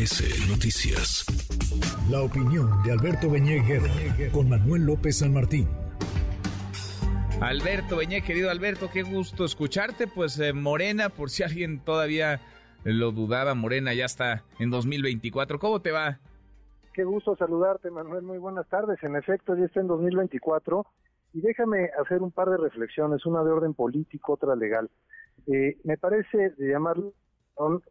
[0.00, 1.26] MBS Noticias.
[2.10, 3.62] La opinión de Alberto Beñé
[4.32, 5.68] con Manuel López San Martín.
[7.42, 10.06] Alberto Beñé, querido Alberto, qué gusto escucharte.
[10.06, 12.40] Pues eh, Morena, por si alguien todavía
[12.84, 15.58] lo dudaba, Morena ya está en 2024.
[15.58, 16.18] ¿Cómo te va?
[16.94, 18.22] Qué gusto saludarte, Manuel.
[18.22, 19.02] Muy buenas tardes.
[19.02, 20.86] En efecto, ya está en 2024.
[21.34, 24.88] Y déjame hacer un par de reflexiones, una de orden político, otra legal.
[25.46, 27.12] Eh, me parece de llamarlo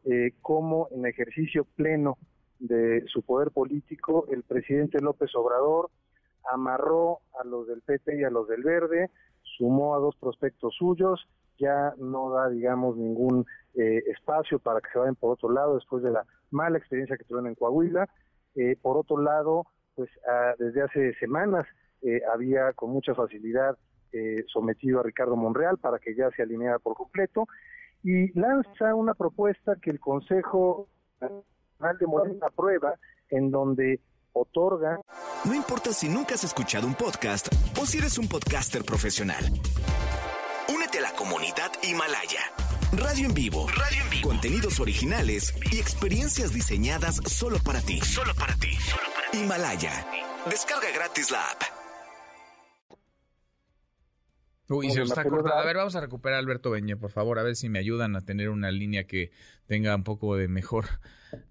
[0.06, 2.18] eh, como en ejercicio pleno
[2.60, 5.92] de su poder político, el presidente López Obrador
[6.52, 9.12] amarró a los del PP y a los del Verde,
[9.58, 11.28] sumó a dos prospectos suyos,
[11.60, 16.02] ya no da, digamos, ningún eh, espacio para que se vayan por otro lado después
[16.02, 18.10] de la mala experiencia que tuvieron en Coahuila.
[18.56, 21.68] Eh, por otro lado, pues ah, desde hace semanas
[22.34, 23.78] había con mucha facilidad
[24.48, 27.46] sometido a Ricardo Monreal para que ya se alineara por completo
[28.04, 30.88] y lanza una propuesta que el Consejo
[31.20, 32.94] Nacional de Morena aprueba,
[33.30, 34.00] en donde
[34.34, 35.00] otorga.
[35.46, 37.48] No importa si nunca has escuchado un podcast
[37.80, 39.44] o si eres un podcaster profesional.
[40.74, 42.42] Únete a la comunidad Himalaya.
[42.92, 43.68] Radio en vivo.
[43.68, 44.30] Radio en vivo.
[44.30, 48.00] Contenidos originales y experiencias diseñadas solo para ti.
[48.02, 48.74] Solo para ti.
[48.74, 49.38] Solo para ti.
[49.38, 49.92] Himalaya.
[50.50, 51.79] Descarga gratis la app.
[54.70, 55.56] Uy, se está cortando.
[55.56, 58.16] A ver, vamos a recuperar a Alberto Beñe, por favor, a ver si me ayudan
[58.16, 59.32] a tener una línea que
[59.66, 60.86] tenga un poco de mejor,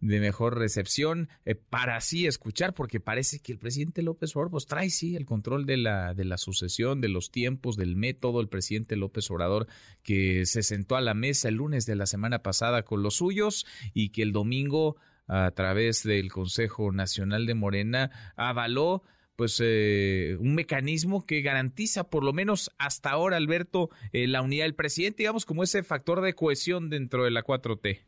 [0.01, 4.67] de mejor recepción eh, para así escuchar, porque parece que el presidente López Obrador pues,
[4.67, 8.41] trae sí el control de la, de la sucesión, de los tiempos, del método.
[8.41, 9.67] El presidente López Obrador
[10.05, 13.67] que se sentó a la mesa el lunes de la semana pasada con los suyos
[13.95, 14.97] y que el domingo
[15.27, 19.03] a través del Consejo Nacional de Morena avaló
[19.39, 24.65] pues eh, un mecanismo que garantiza por lo menos hasta ahora Alberto eh, la unidad
[24.65, 28.01] del presidente digamos como ese factor de cohesión dentro de la 4T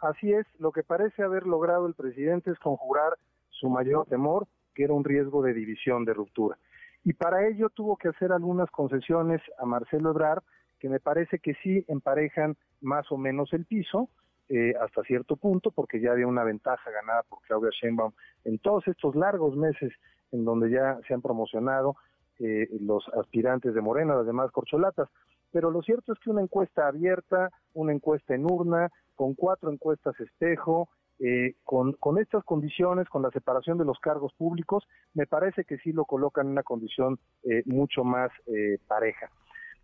[0.00, 3.18] así es lo que parece haber logrado el presidente es conjurar
[3.50, 6.58] su mayor temor que era un riesgo de división de ruptura.
[7.04, 10.42] Y para ello tuvo que hacer algunas concesiones a Marcelo Ebrard
[10.78, 14.08] que me parece que sí emparejan más o menos el piso
[14.48, 18.12] eh, hasta cierto punto porque ya había una ventaja ganada por Claudia Sheinbaum
[18.44, 19.92] en todos estos largos meses
[20.32, 21.96] en donde ya se han promocionado
[22.38, 25.08] eh, los aspirantes de Morena, las demás corcholatas.
[25.52, 30.18] Pero lo cierto es que una encuesta abierta, una encuesta en urna, con cuatro encuestas
[30.18, 30.88] espejo,
[31.18, 34.82] eh, con, con estas condiciones, con la separación de los cargos públicos,
[35.14, 38.30] me parece que sí lo colocan en una condición eh, mucho más
[38.88, 39.30] pareja.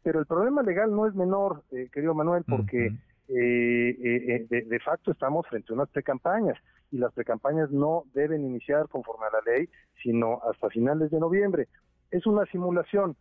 [0.03, 2.93] Pero el problema legal no es menor, querido Manuel, porque
[3.29, 6.57] de, de, facto estamos frente a unas precampañas
[6.91, 9.69] y las precampañas no deben iniciar conforme a la ley,
[10.03, 11.69] sino hasta finales de noviembre.
[12.11, 13.17] Es una simulación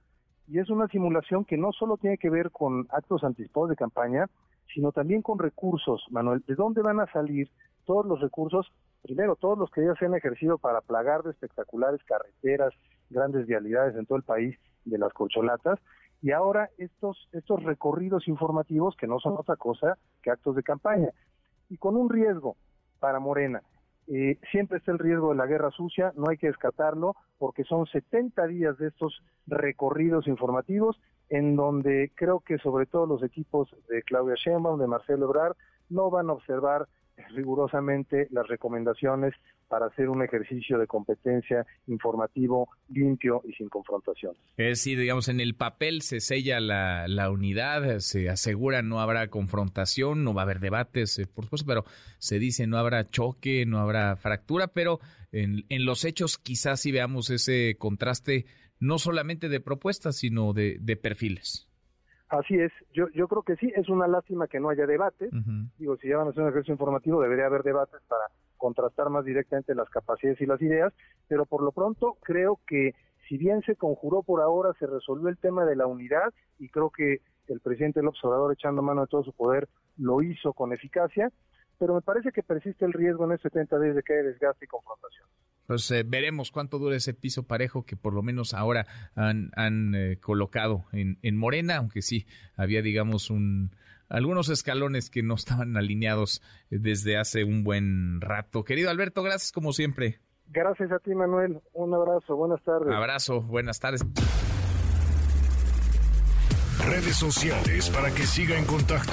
[0.48, 4.28] y es una simulación que no solo tiene que ver con actos anticipados de campaña,
[4.74, 6.44] sino también con recursos, Manuel.
[6.48, 7.50] ¿De dónde van a salir
[7.86, 8.72] todos los recursos?
[9.02, 12.74] Primero, todos los que ya se han ejercido para plagar de espectaculares carreteras,
[13.10, 15.80] grandes vialidades en todo el país de las corcholatas,
[16.22, 21.10] y ahora estos, estos recorridos informativos que no son otra cosa que actos de campaña.
[21.70, 22.56] Y con un riesgo,
[23.00, 23.62] para Morena.
[24.08, 27.86] Eh, siempre está el riesgo de la guerra sucia, no hay que descartarlo, porque son
[27.86, 34.02] 70 días de estos recorridos informativos en donde creo que sobre todo los equipos de
[34.04, 35.58] Claudia Sheinbaum, de Marcelo Ebrard,
[35.90, 36.88] no van a observar
[37.30, 39.34] rigurosamente las recomendaciones
[39.68, 44.40] para hacer un ejercicio de competencia informativo limpio y sin confrontaciones.
[44.56, 49.28] Es decir, digamos, en el papel se sella la, la, unidad, se asegura no habrá
[49.28, 51.86] confrontación, no va a haber debates, eh, por supuesto, pero
[52.20, 55.00] se dice no habrá choque, no habrá fractura, pero
[55.32, 58.46] en, en los hechos quizás sí veamos ese contraste
[58.80, 61.68] no solamente de propuestas, sino de, de perfiles.
[62.30, 65.32] Así es, yo, yo creo que sí, es una lástima que no haya debates.
[65.78, 68.26] Digo, si ya van a hacer un ejercicio informativo, debería haber debates para
[68.58, 70.94] contrastar más directamente las capacidades y las ideas,
[71.28, 72.96] pero por lo pronto creo que
[73.30, 76.90] si bien se conjuró por ahora, se resolvió el tema de la unidad y creo
[76.90, 81.32] que el presidente López Obrador, echando mano de todo su poder, lo hizo con eficacia,
[81.80, 84.66] pero me parece que persiste el riesgo en estos 70 días de que haya desgaste
[84.66, 85.28] y confrontación.
[85.68, 89.94] Pues eh, veremos cuánto dura ese piso parejo que por lo menos ahora han, han
[89.96, 92.26] eh, colocado en, en, Morena, aunque sí
[92.56, 93.76] había, digamos, un,
[94.08, 96.42] algunos escalones que no estaban alineados
[96.72, 98.64] eh, desde hace un buen rato.
[98.64, 100.20] Querido Alberto, gracias como siempre.
[100.48, 101.60] Gracias a ti, Manuel.
[101.74, 102.38] Un abrazo.
[102.38, 102.96] Buenas tardes.
[102.96, 103.42] Abrazo.
[103.42, 104.06] Buenas tardes.
[106.86, 109.12] Redes sociales para que siga en contacto: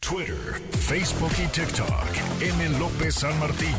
[0.00, 2.42] Twitter, Facebook y TikTok.
[2.42, 2.78] M.
[2.78, 3.74] López San Martín.